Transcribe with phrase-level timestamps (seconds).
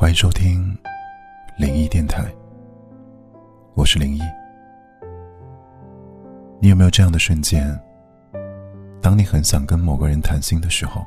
[0.00, 0.74] 欢迎收听
[1.58, 2.24] 灵异电台，
[3.74, 4.20] 我是灵异。
[6.58, 7.78] 你有没有这样的瞬间？
[9.02, 11.04] 当你很想跟某个人谈心的时候，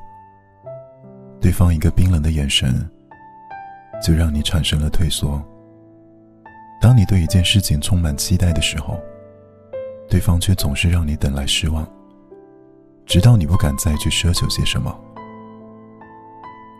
[1.41, 2.87] 对方一个冰冷的眼神，
[3.99, 5.43] 就让你产生了退缩。
[6.79, 9.01] 当你对一件事情充满期待的时候，
[10.07, 11.83] 对方却总是让你等来失望，
[13.07, 14.95] 直到你不敢再去奢求些什么。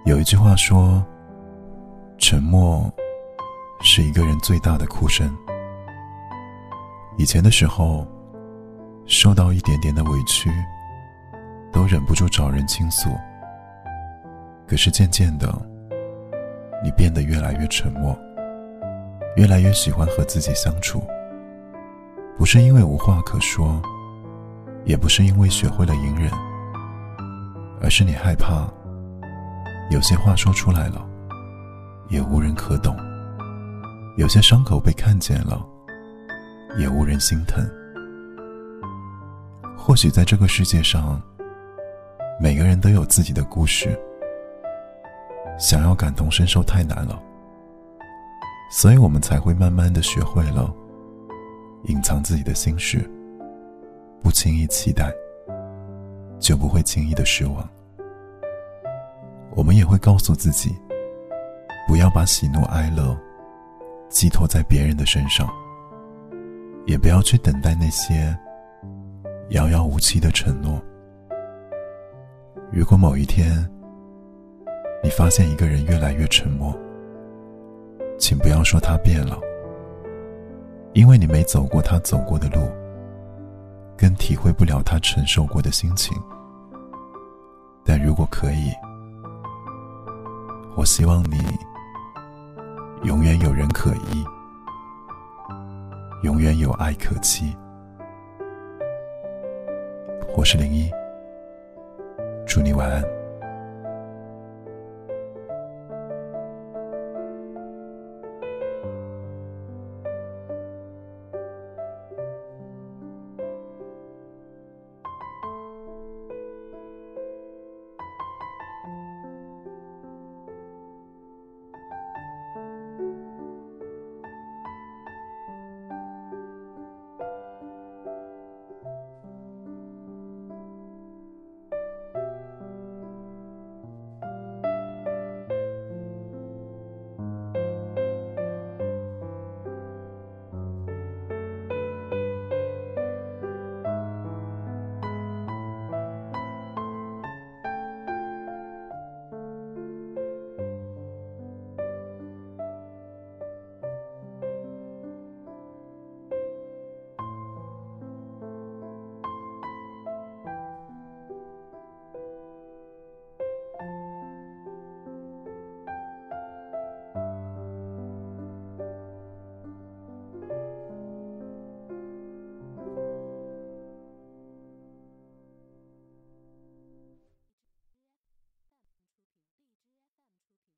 [0.06, 1.04] 有一句话说
[2.26, 2.90] ：“沉默
[3.82, 5.30] 是一个人最大的哭声。”
[7.20, 8.08] 以前的时候，
[9.06, 10.50] 受到一点点的委屈，
[11.70, 13.10] 都忍不住找人倾诉。
[14.66, 15.54] 可是渐渐的，
[16.82, 18.18] 你变得越来越沉默，
[19.36, 21.06] 越来越喜欢和自己相处。
[22.38, 23.82] 不是因为无话可说，
[24.86, 26.32] 也不是因为学会了隐忍，
[27.82, 28.66] 而是你害怕，
[29.92, 31.06] 有些话说出来了，
[32.14, 32.94] 也无人可懂；
[34.18, 35.66] 有些伤口被看见了，
[36.78, 37.68] 也无人心疼。
[39.76, 41.20] 或许在这个世界上，
[42.40, 44.00] 每个人都有自己的故事。
[45.58, 47.20] 想要感同身受太难了，
[48.72, 50.72] 所以我们才会慢慢的学会了
[51.86, 53.10] 隐藏自己的心事，
[54.22, 55.12] 不轻易期待，
[56.40, 57.68] 就不会轻易的失望。
[59.56, 60.76] 我们也会告诉自己，
[61.88, 63.16] 不要把喜怒哀乐
[64.10, 65.48] 寄托在别人的身上，
[66.86, 68.36] 也不要去等待那些
[69.50, 70.82] 遥遥无期的承诺。
[72.72, 73.70] 如果某一天，
[75.04, 76.74] 你发现一个人越来越沉默，
[78.18, 79.38] 请不要说他变了，
[80.94, 82.72] 因为你没走过他走过的路，
[83.98, 86.18] 更体会不了他承受过的心情。
[87.86, 88.72] 但如果可以，
[90.76, 91.38] 我希望你
[93.04, 94.24] 永远有人可依，
[96.24, 97.54] 永远有爱可期。
[100.38, 100.90] 我是零一，
[102.48, 103.23] 祝你晚安。